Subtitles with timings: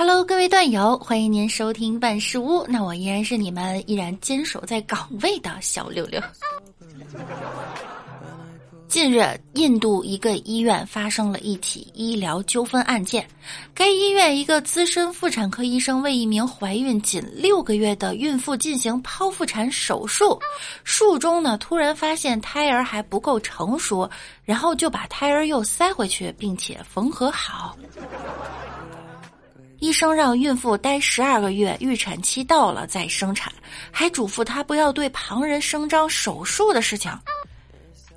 [0.00, 2.64] Hello，各位段友，欢迎您收听万事屋。
[2.66, 6.18] 那我依然是你们依然坚守在岗位的小六六。
[8.88, 13.28] 近日，印度一个医院发生了一起医疗纠纷案件。
[13.74, 20.40] 该医院一个资深妇产科医生为一名怀孕仅六个月的孕妇进行剖腹产手术，
[20.82, 24.08] 术中呢突然发现胎儿还不够成熟，
[24.44, 27.76] 然后就把胎儿又塞回去，并且缝合好。
[29.80, 33.50] 医生让孕妇待十二个月，预产期到了再生产，
[33.90, 37.10] 还嘱咐她不要对旁人声张手术的事情。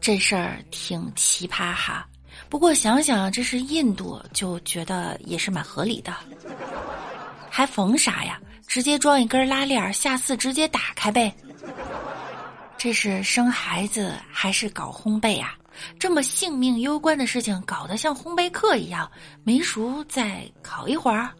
[0.00, 2.04] 这事儿挺奇葩哈，
[2.48, 6.12] 不过想想这是印度，就觉得也是蛮合理的。
[7.48, 8.40] 还缝啥呀？
[8.66, 11.32] 直接装一根拉链，下次直接打开呗。
[12.76, 15.54] 这是生孩子还是搞烘焙啊？
[15.98, 19.08] 这么性命攸关的事情，搞得像烘焙课一样，
[19.44, 21.30] 没熟再烤一会儿。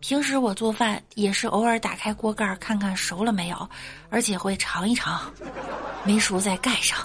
[0.00, 3.68] 平时我做饭也是偶尔打开锅盖看看熟了没有，
[4.08, 5.20] 而且会尝一尝，
[6.04, 6.98] 没熟再盖上。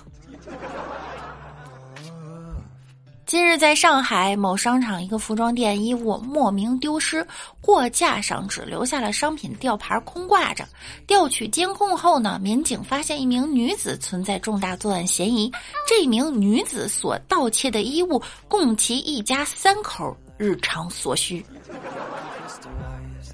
[3.26, 7.26] 今日在上海某商场一个服装店，衣物莫名丢失，
[7.62, 10.68] 货架上只留下了商品吊牌空挂着。
[11.08, 15.50] 调取监控后呢，民警发现一名女子存在重大作案嫌疑。
[15.88, 21.46] 这名女子所盗窃的衣物供其一家三口日常所需。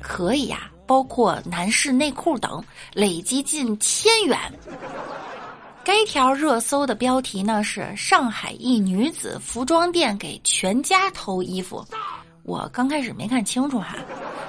[0.07, 2.63] 可以呀，包括男士内裤等，
[2.93, 4.39] 累积近千元。
[5.83, 11.85] 该条热搜的标题呢是“上海一女子服装店给全家偷衣服”。
[12.43, 13.97] 我刚开始没看清楚哈，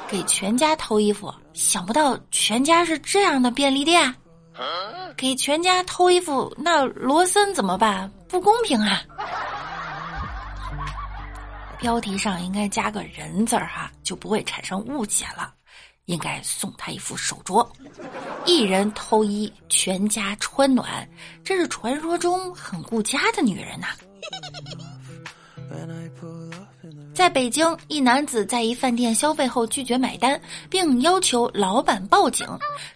[0.09, 4.15] 给全家偷衣服，想不到全家是这样的便利店。
[5.17, 8.11] 给全家偷衣服，那罗森怎么办？
[8.29, 9.03] 不公平啊！
[11.81, 15.55] 标题上应该加个人字儿哈，就不会产生误解了。
[16.07, 17.67] 应该送他一副手镯。
[18.47, 21.07] 一人偷衣，全家穿暖，
[21.45, 23.89] 这是传说中很顾家的女人呐。
[27.15, 30.41] 在北京，一男子在一饭店消费后拒绝买单，
[30.71, 32.47] 并要求老板报警。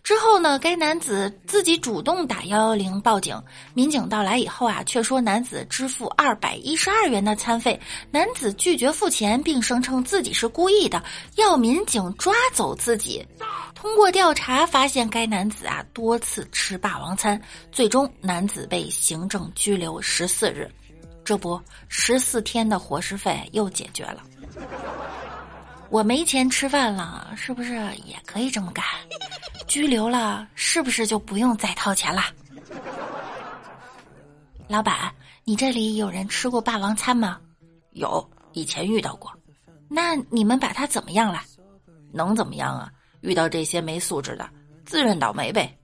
[0.05, 3.37] 之后呢，该男子自己主动打幺幺零报警。
[3.75, 7.79] 民警到来以后啊，却说男子支付二百一十二元的餐费，
[8.13, 11.03] 男子拒绝付钱，并声称自己是故意的，
[11.35, 13.27] 要民警抓走自己。
[13.75, 17.41] 通过调查发现，该男子啊多次吃霸王餐，
[17.73, 20.71] 最终男子被行政拘留十四日。
[21.33, 24.23] 这不，十四天的伙食费又解决了。
[25.89, 27.73] 我没钱吃饭了，是不是
[28.05, 28.85] 也可以这么干？
[29.67, 32.25] 拘留了，是不是就不用再掏钱了？
[34.69, 35.11] 老板，
[35.45, 37.41] 你这里有人吃过霸王餐吗？
[37.93, 39.33] 有，以前遇到过。
[39.89, 41.41] 那你们把他怎么样了？
[42.13, 42.93] 能怎么样啊？
[43.23, 44.47] 遇到这些没素质的，
[44.85, 45.75] 自认倒霉呗。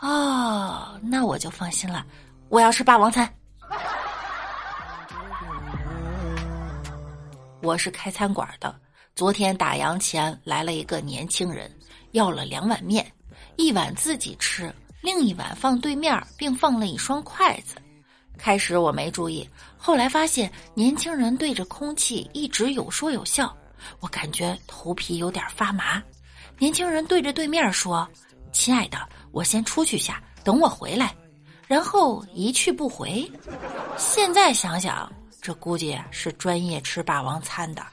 [0.00, 2.04] 哦，那我就放心了。
[2.50, 3.26] 我要吃霸王餐。
[7.62, 8.74] 我是开餐馆的，
[9.14, 11.70] 昨天打烊前来了一个年轻人，
[12.12, 13.10] 要了两碗面，
[13.56, 17.76] 一碗自己吃，另一碗放对面，并放了一双筷子。
[18.36, 23.56] 开始我没注意，后来发现年轻人对着空气一直有说有笑，
[24.00, 26.02] 我感觉头皮有点发麻。
[26.58, 28.06] 年轻人对着对面说
[28.52, 28.98] ：“亲爱的，
[29.32, 31.14] 我先出去下，等我回来。”
[31.66, 33.28] 然后一去不回。
[33.96, 35.10] 现在想想。
[35.46, 37.86] 这估计是专业吃霸王餐的。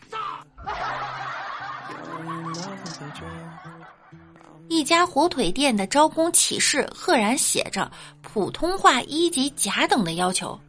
[4.68, 7.92] 一家火腿店的招工启事赫然写着
[8.24, 10.60] 普通话一级甲等的要求。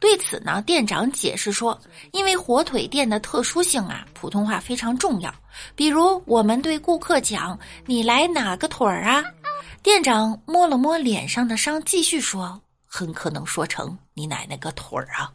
[0.00, 5.32] 对此呢，店长解释说，因为火腿店的特殊性啊，普通话非常重要。
[5.76, 9.22] 比如我们对顾客讲：“你来哪个腿儿啊？”
[9.80, 15.32] 店长摸了摸脸上的伤，继续说：“很可能说成你奶奶个腿儿啊。”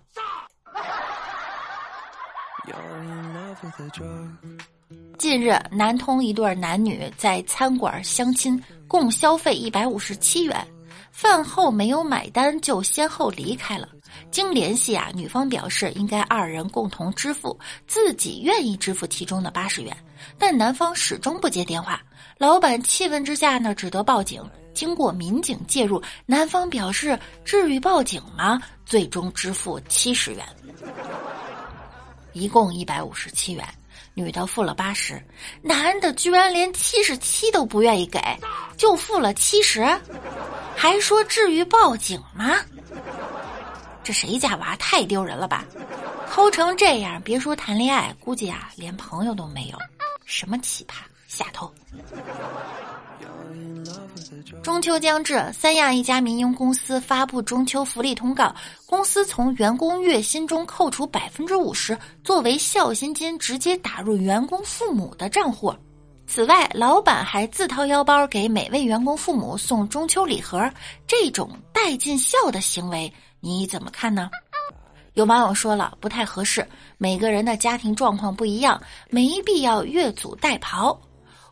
[5.17, 10.67] 近日，南通一对男女在餐馆相亲，共消费一百五十七元，
[11.11, 13.89] 饭后没有买单就先后离开了。
[14.31, 19.95] 经联系啊，女方表示应该二人共同支付，自己愿意支付其中的八十元，
[20.37, 22.01] 但男方始终不接电话。
[22.37, 24.43] 老板气愤之下呢，只得报警。
[24.73, 28.61] 经过民警介入，男方表示至于报警吗？
[28.85, 30.45] 最终支付七十元。
[32.37, 33.67] 一共一百五十七元，
[34.13, 35.19] 女的付了八十，
[35.61, 38.19] 男的居然连七十七都不愿意给，
[38.77, 39.83] 就付了七十，
[40.75, 42.57] 还说至于报警吗？
[44.03, 45.65] 这谁家娃太丢人了吧！
[46.29, 49.77] 抠成这样，别说谈恋爱，估计啊连朋友都没有。
[50.25, 50.95] 什么奇葩
[51.27, 51.73] 下头！
[54.67, 58.53] 中秋将至，三亚一家民营公司发布中秋福利通告，
[58.85, 65.73] 公司从员工月薪中扣除百分之五十，作为孝心金，直接打入员工父母的账户。
[66.27, 70.69] 此外，老板还自掏腰包给每位员工父母送中秋礼盒，
[71.07, 73.09] 这种带尽孝的行为，
[73.39, 74.29] 你怎么看呢？
[75.13, 76.67] 有网友说了，不太合适，
[76.97, 80.93] 每个人的家庭状况不一样，没必要越俎代庖。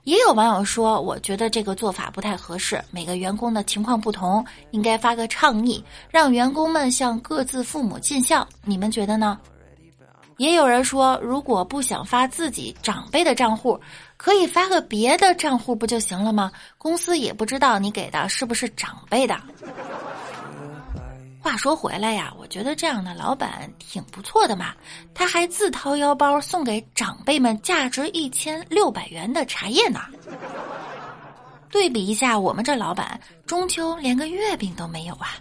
[0.05, 8.47] 也有网友说，我觉得这个做法不太合适，每个员工的情况不同，应该发个倡议，让员工们向各自父母尽孝。
[8.63, 9.39] 你们觉得呢？
[10.37, 13.79] 也有人说，如果不想发自己长辈的账户，
[14.15, 16.51] 可以发个别的账户不就行了吗？
[16.77, 19.35] 公司也不知道你给的是不是长辈的。
[21.45, 24.73] 话说回来呀，我觉得这样的老板挺不错的嘛，
[25.13, 29.99] 他还自掏腰包送给长辈们价值一千六百元的茶叶呢。
[31.69, 35.35] 对比一下，我们这老板中秋连个月饼都没有啊。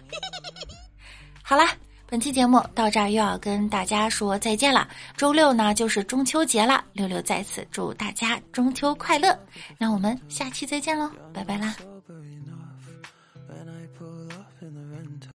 [1.41, 1.71] 好啦，
[2.05, 4.87] 本期节目到这儿又要跟大家说再见了。
[5.17, 9.35] 周六呢就是中秋节了，六六在此祝大家中秋快乐。
[9.75, 11.75] 那我们下期再见喽，拜拜啦。